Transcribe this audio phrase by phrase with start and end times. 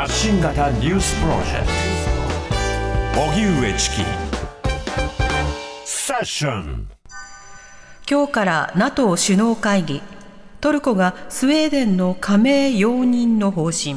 [0.00, 1.66] 発信型ニュースプロジェク
[3.14, 3.20] ト。
[3.20, 3.96] 荻上チキ。
[5.84, 6.88] セッション。
[8.10, 10.00] 今日から NATO 首脳会議。
[10.62, 13.96] トルコがスウェーデンの加盟容認の方針。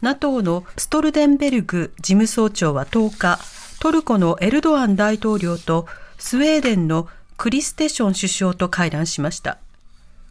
[0.00, 3.38] NATO のストルデンベルグ事務総長は10日
[3.78, 5.86] トルコのエルドアン大統領と
[6.16, 9.58] スウェーデンのクリステション首相と会談しました。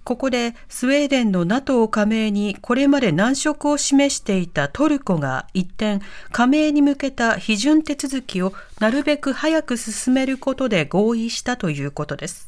[0.07, 5.99] ここでスウェーデンの NATO 加盟にこれまで難色を示していたトルコが一転
[6.31, 12.47] 加盟に向けた批准手続きをなるべく早く進めることで合意したということです。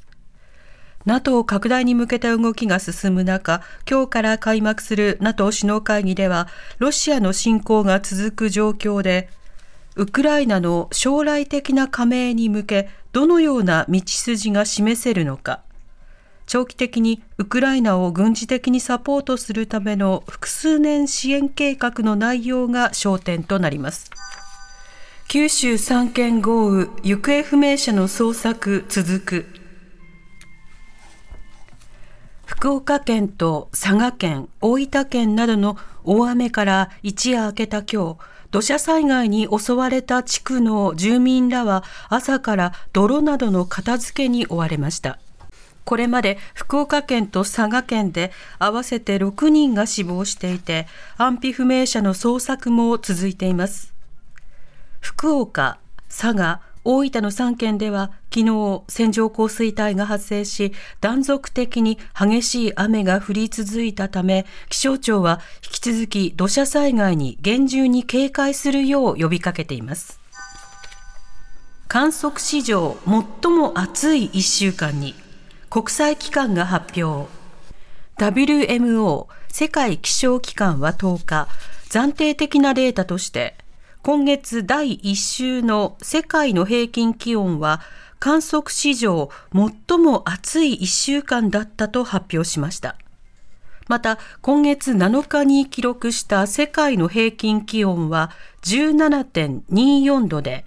[1.04, 6.48] NATO 拡大に向けた動きが進む中、今日から開幕する NATO 首脳会議では、
[6.78, 9.28] ロシアの侵攻が続く状況で、
[9.98, 15.60] ウクライナの将来的な加盟に向け、どのような道筋が示せるのか、
[16.50, 24.10] 長期的にウクライナを軍事的にサポートするための複数年支援計画の内容が焦点となります。
[25.28, 29.46] 九州三県豪雨、行方不明者の捜索続く。
[32.48, 38.18] 福岡県と佐賀県、大分県などの大雨から一夜明けた今日、
[38.50, 45.20] 土砂災害に襲われた地区の住民らは朝から泥などの片付けに追われました。
[45.86, 53.94] これまで福岡県と佐賀県で合わせて6人が死亡していて、安否不明者の捜索も続いています。
[55.00, 70.20] 福岡、佐賀、大分の3県では昨日線状降水帯が発生し断続的に激しい雨が降り続いたため気象庁は引き続き土砂災害に厳重に警戒するよう呼びかけています
[71.88, 75.16] 観測史上最も暑い1週間に
[75.70, 77.30] 国際機関が発表
[78.18, 81.48] WMO 世界気象機関は10日
[81.90, 83.56] 暫定的なデータとして
[84.02, 87.82] 今月第1週の世界の平均気温は
[88.20, 92.96] 観測史上最も暑い1週間だったと発表しました。
[93.88, 98.30] また、今月7日に記録した世界の平均気温は
[98.62, 100.66] 17.24度で、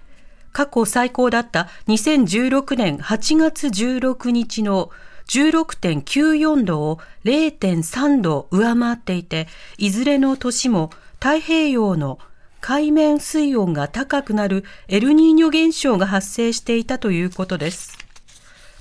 [0.53, 4.91] 過去最高だった2016年8月16日の
[5.29, 9.49] 16.94度を0.3度上回っていて、
[9.79, 12.19] いずれの年も太平洋の
[12.61, 17.99] 海面水温が高くなるエルニーニョ現象が発生していたということです。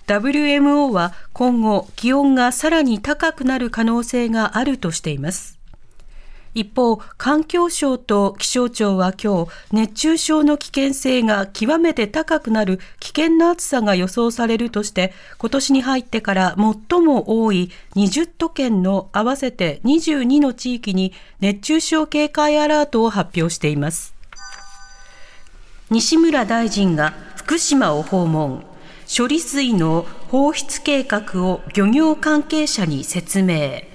[0.08, 5.61] WMO は今後気温がさらに高くなる可能性があるとしています。
[6.54, 16.56] 一方、環境省と気象庁は今日、熱中症の危険性が極めて高くなる危険な暑さが予想されるとして、今年に入ってから
[16.90, 24.14] 最も多い20都県の合わせて22の地域に熱中症警戒アラートを発表しています。
[25.90, 28.64] 西村大臣が福島を訪問。
[29.14, 33.91] 処理水の放出計画を漁業関係者に説明。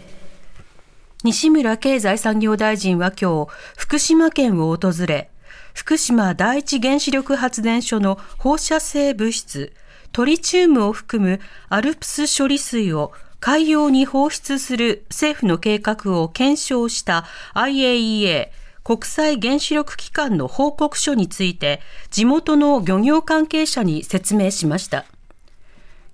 [1.25, 5.31] 西村経済産業大臣は今日、福島県を訪れ、
[5.73, 9.73] 福島第一原子力発電所の放射性物質、
[10.13, 18.49] トリチウムを含むアルプス処理水を海洋に放出する政府の計画を検証した IAEA
[18.85, 25.05] 国際原子力機関の報告書について地元の漁業関係者に説明しました。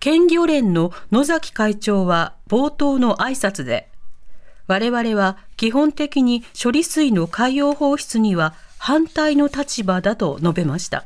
[0.01, 3.91] 県漁連の野崎会長は冒頭の挨拶で
[4.67, 11.05] 我々は基本的に処理水の海洋放出には反対の立場だと述べました。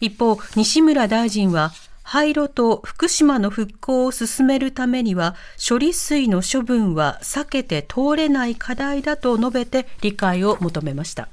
[0.00, 1.72] 一方、西村大臣は、
[2.02, 5.34] 廃炉と福島の復興を進めるためには、
[5.66, 11.28] 処理水の処分は避けて通れない課題だと述べて理解を求めました。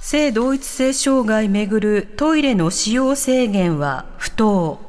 [0.00, 4.80] 性同一性障害めぐるトイレの使用制限は不当。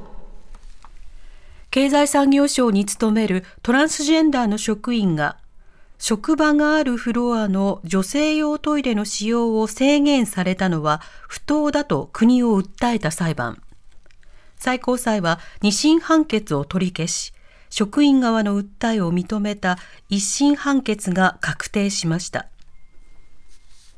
[1.69, 5.37] 経済産業省に勤めるトランスジェンダーの職員が
[5.99, 13.61] 職場があるフロアの女性用トイレの使用を制限されたのは不当だと国を訴えた裁判。
[14.57, 17.33] 最高裁は二審判決を取り消し、
[17.69, 19.77] 職員側の訴えを認めた
[20.09, 22.47] 一審判決が確定しました。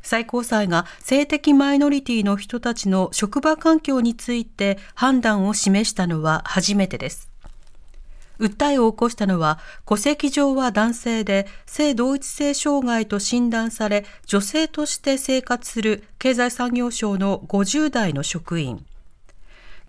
[0.01, 7.29] 最高裁が性的マイノリティの人たちの職場環境について判断を示したのは初めてです。
[8.39, 18.85] 訴えを起こしたのは戸籍上は男性で性同一性障害と診断され女性として生活する経済産業省の50代の職員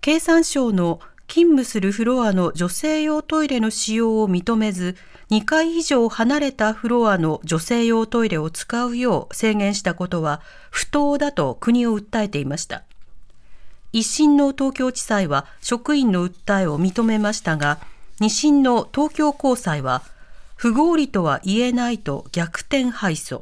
[0.01, 0.99] 経産省の
[1.31, 4.97] 勤務するフロアの女性用トイレの使用を認めず、
[5.29, 12.83] 2階以上離れたフロアの女性用トイレを使うよう制限したことは不当だと国を訴えていました。
[13.93, 17.79] 一審の東京地裁は職員の訴えを認めましたが、
[18.21, 20.03] 二審の東京高裁は
[20.55, 23.41] 不合理とは言えないと逆転敗訴。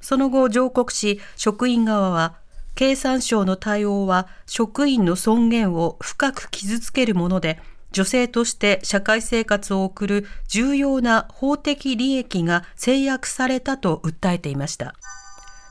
[0.00, 2.36] その後上告し、職員側は
[2.74, 7.60] 経産省の対応は職員の尊厳を深く傷つけるもので、
[7.90, 14.94] 女性として社会生活を送る重要な法的利益が制約されたと訴えていました。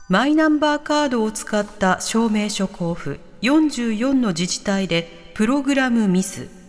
[0.08, 6.61] マイナンバーカードを使った証明書交付44の自治体でプログラムミス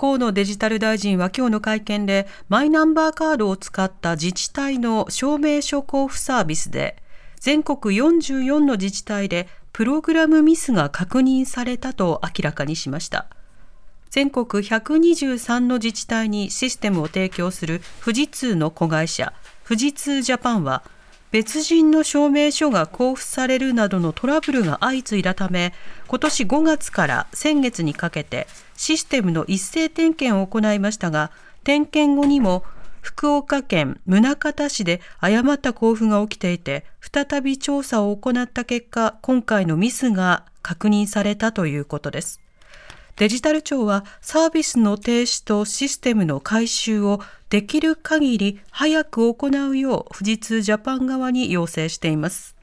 [0.00, 6.96] 河野デジタル大臣は今日の会見でマイナンバーカードを使った自治体の証明書交付サービスで
[7.38, 13.26] 全国44の自治体でプログラムミスが確認されたと明らかにしました。
[14.08, 19.34] 全国123の自治体にシステムを提供する富士通の子会社、
[19.68, 20.82] 富士通ジャパンは、
[21.30, 25.72] 別人の証明書が交付されるなどのトラブルが相次いだため、
[26.08, 31.30] 今年5月から先月にかけてシステムの一斉点検を行いましたが、
[31.62, 32.64] 点検後にも
[33.00, 42.40] 福岡県宗像市で誤った交付が起きていて、再び調査を行った結果、今回のミスが確認されたということです。
[43.20, 47.20] デジタル庁はサービスの停止とシステムの改修を
[47.50, 52.56] できる限り早く行うよう富士通ジャパン側に要請しています。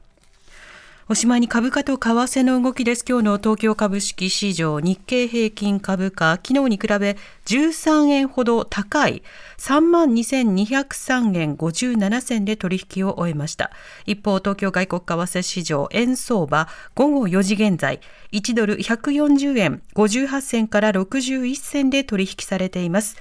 [1.10, 3.02] おしまいに株価と為替の動きです。
[3.08, 7.16] 今日の東京株式市場日経平均株価、昨日に比べ
[7.46, 9.22] 13円ほど高い
[9.56, 13.70] 32,203円57銭で取引を終えました。
[14.04, 18.00] 一方、東京外国為替市場円相場午後4時現在、
[18.32, 23.16] 1ドル140円58銭から61銭で取引されています。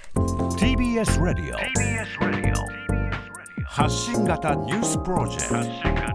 [0.60, 1.58] TBS ラディオ
[3.64, 6.07] 発信型ニュースプロジェクト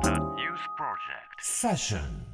[1.62, 2.31] Fashion.